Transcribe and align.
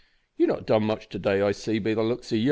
You've 0.35 0.49
not 0.49 0.65
done 0.65 0.85
much 0.85 1.09
to 1.09 1.19
day, 1.19 1.43
I 1.43 1.51
see, 1.51 1.77
by 1.77 1.93
the 1.93 2.01
looks 2.01 2.31
of 2.31 2.39
ye." 2.39 2.39